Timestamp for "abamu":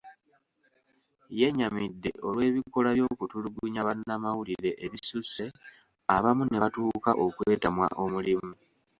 6.15-6.43